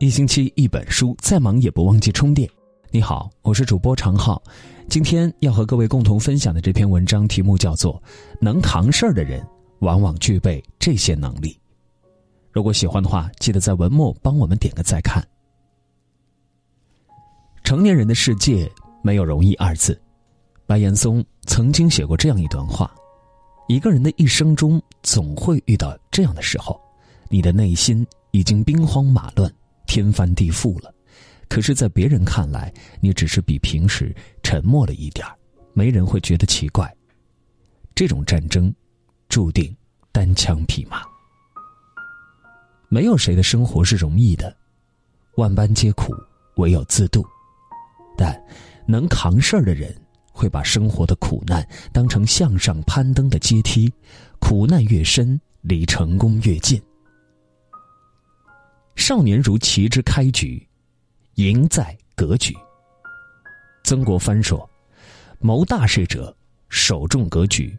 [0.00, 2.48] 一星期一本书，再忙也不忘记充电。
[2.92, 4.40] 你好，我是主播常浩，
[4.88, 7.94] 今天要和各位共同分享的这篇文章题目叫做
[8.40, 9.44] 《能扛事儿的人
[9.80, 11.50] 往往具备这些能力》。
[12.52, 15.20] 如果喜欢的话，记得在文末帮我们点个再看。
[17.64, 18.70] 成年人的世界
[19.02, 20.00] 没有容易二字。
[20.64, 22.88] 白岩松曾经写过这样一段话：
[23.66, 26.80] 一个人的一生中，总会遇到这样的时候，
[27.28, 29.52] 你的内心已经兵荒马乱。
[29.88, 30.94] 天翻地覆了，
[31.48, 35.26] 可是，在别人看来，你只是比平时沉默了一点
[35.72, 36.94] 没人会觉得奇怪。
[37.94, 38.72] 这种战争，
[39.28, 39.74] 注定
[40.12, 41.02] 单枪匹马。
[42.88, 44.54] 没有谁的生活是容易的，
[45.36, 46.12] 万般皆苦，
[46.56, 47.26] 唯有自渡。
[48.16, 48.40] 但
[48.86, 49.94] 能扛事儿的人，
[50.32, 53.92] 会把生活的苦难当成向上攀登的阶梯，
[54.38, 56.80] 苦难越深，离成功越近。
[59.08, 60.62] 少年如棋之开局，
[61.36, 62.54] 赢在格局。
[63.82, 64.68] 曾国藩说
[65.40, 66.36] ：“谋大事者，
[66.68, 67.74] 首重格局。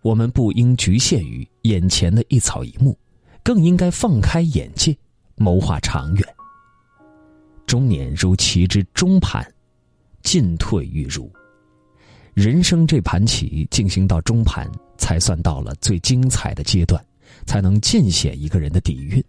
[0.00, 2.98] 我们不应局限于眼前的一草一木，
[3.42, 4.96] 更应该放开眼界，
[5.36, 6.26] 谋划长远。
[7.66, 9.46] 中年如棋之中盘，
[10.22, 11.30] 进退欲如。
[12.32, 17.04] 人生这盘棋进行到中盘，才算到了最精彩的阶段，
[17.44, 19.22] 才能尽显一个人的底蕴。”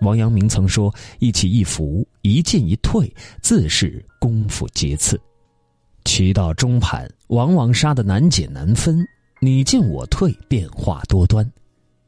[0.00, 5.20] 王阳明曾说：“一起一伏，一进一退，自是功夫阶次。
[6.04, 9.04] 棋到中盘，往往杀得难解难分，
[9.40, 11.50] 你进我退，变化多端。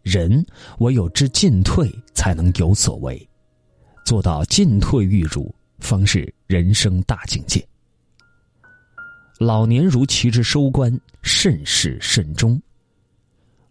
[0.03, 0.45] 人
[0.79, 3.29] 唯有知进退，才能有所为。
[4.05, 7.67] 做到进退欲如，方是人生大境界。
[9.39, 12.61] 老年如棋之收官，慎始慎终。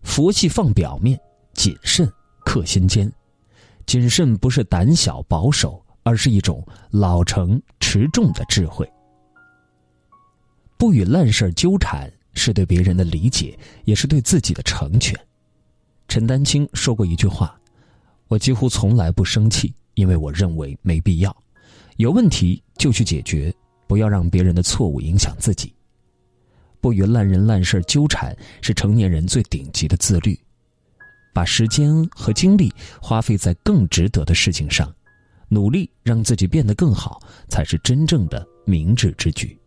[0.01, 1.19] 佛系放表面，
[1.53, 2.11] 谨慎
[2.43, 3.11] 克心间。”
[3.89, 8.87] 谨慎不是胆小保守，而是一种老成持重的智慧。
[10.77, 15.19] 不与烂事儿纠缠，是对别人的理解，也是对自己的成全。
[16.07, 17.59] 陈丹青说过一句话
[18.29, 21.35] ：“我几乎从来不生气，因为我认为没必要。
[21.97, 23.51] 有问题就去解决，
[23.87, 25.73] 不要让别人的错误影响自己。
[26.79, 30.39] 不与烂人烂事纠缠，是成年人最顶级的自律。”
[31.33, 34.93] 把时间和精力花费在更值得的事情上，
[35.47, 39.57] 努力让自己变得更好，才是真正的明智之举。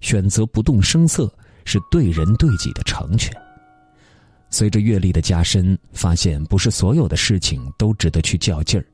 [0.00, 1.32] 选择不动声色，
[1.64, 3.32] 是对人对己的成全。
[4.50, 8.86] 随着阅历的加深，发现不是所有的事情都值得去较劲儿。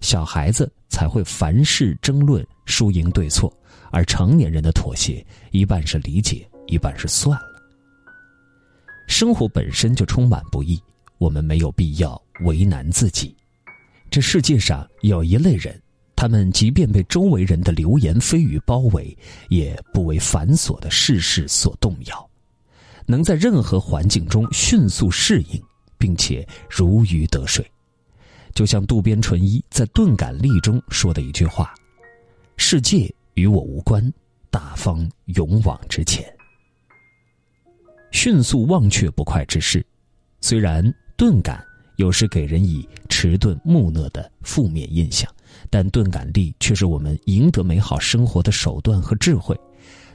[0.00, 3.52] 小孩子才会凡事争论输赢对错，
[3.90, 7.62] 而成年人的妥协，一半是理解，一半是算了。
[9.06, 10.82] 生活本身就充满不易。
[11.24, 13.34] 我们没有必要为难自己。
[14.10, 15.80] 这世界上有一类人，
[16.14, 19.16] 他们即便被周围人的流言蜚语包围，
[19.48, 22.30] 也不为繁琐的世事所动摇，
[23.06, 25.58] 能在任何环境中迅速适应，
[25.96, 27.64] 并且如鱼得水。
[28.52, 31.74] 就像渡边淳一在《钝感力》中说的一句话
[32.58, 34.12] ：“世界与我无关，
[34.50, 36.22] 大方勇往直前。”
[38.12, 39.82] 迅速忘却不快之事，
[40.42, 40.94] 虽然。
[41.16, 41.64] 钝感
[41.96, 45.30] 有时给人以迟钝木讷的负面印象，
[45.70, 49.58] 但钝感力却是我们赢得美好生活的手段和智慧。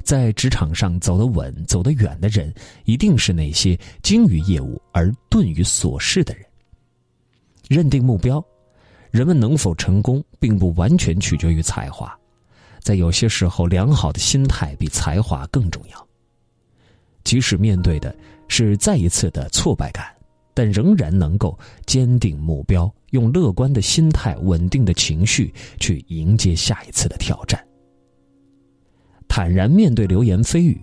[0.04, 2.54] 在职场上走得稳、走得远的人，
[2.86, 6.46] 一定是那些精于业务而钝于琐事的人。
[7.68, 8.44] 认定目标，
[9.12, 12.18] 人们能否成功，并不完全取决于才华，
[12.80, 16.08] 在有些时候，良好的心态比才华更重要。
[17.24, 18.16] 即使面对的
[18.48, 20.19] 是再一次的挫败感。
[20.54, 27.64] 但仍然能够坚定目标，用乐观的心态、稳定的情绪去迎接下一次的挑战。
[29.28, 30.82] 坦然面对流言蜚语，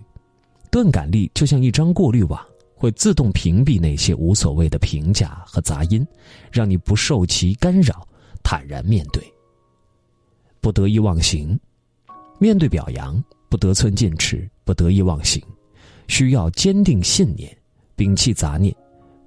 [0.71, 2.39] 钝感力就像一张过滤网，
[2.75, 6.05] 会自动屏蔽那些无所谓的评价和杂音，
[6.51, 8.07] 让你不受其干扰，
[8.41, 9.21] 坦然面对。
[10.61, 11.59] 不得意忘形，
[12.39, 15.41] 面对表扬不得寸进尺，不得意忘形，
[16.07, 17.55] 需要坚定信念，
[17.95, 18.75] 摒弃杂念。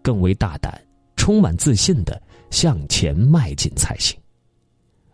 [0.02, 0.81] 更为大胆、
[1.17, 2.20] 充满自信的
[2.50, 4.19] 向前迈进才行。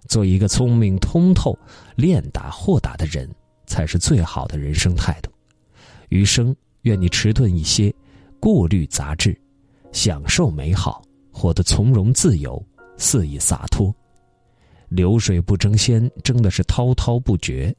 [0.09, 1.59] 做一个聪明、通透、
[1.97, 3.29] 练达、豁达的人，
[3.67, 5.31] 才是最好的人生态度。
[6.09, 7.93] 余生，愿你迟钝一些，
[8.39, 9.37] 过滤杂质，
[9.91, 11.03] 享受美好，
[11.33, 12.65] 活得从容自由、
[12.97, 13.93] 肆意洒脱。
[14.89, 17.75] 流水不争先，争的是滔滔不绝。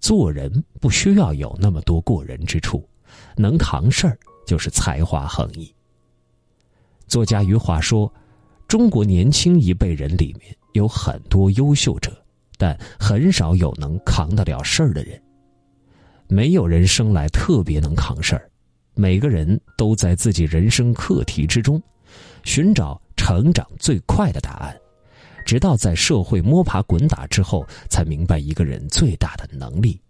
[0.00, 0.50] 做人
[0.80, 2.84] 不需要有那么多过人之处，
[3.36, 5.72] 能扛事儿就是才华横溢。
[7.10, 8.10] 作家余华说
[8.68, 12.16] ：“中国年轻一辈人里面有很多优秀者，
[12.56, 15.20] 但很少有能扛得了事儿的人。
[16.28, 18.48] 没有人生来特别能扛事儿，
[18.94, 21.82] 每个人都在自己人生课题之中，
[22.44, 24.72] 寻找成长最快的答案，
[25.44, 30.00] 直到在社会摸爬滚打之后，才明白一个人最大的能力，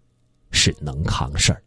[0.51, 1.63] 是能扛事儿。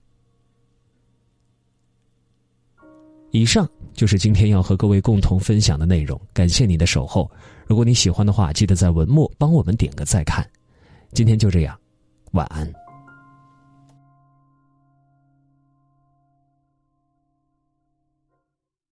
[3.33, 7.30] 以上就是今天要和各位共同分享的内容，感谢你的守候。
[7.65, 10.47] 如果你喜欢的话，记得在文末帮我们点个再看。
[11.13, 11.75] 今天就这样，
[12.33, 12.71] 晚安。